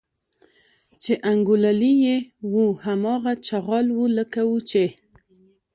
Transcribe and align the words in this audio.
چې 1.01 1.13
انګوللي 1.31 1.91
یې 2.05 2.15
وو 2.53 2.65
هماغه 2.83 3.33
چغال 3.47 3.85
و 3.91 4.01
لکه 4.17 4.41
وو 4.47 4.57
چې. 4.69 4.83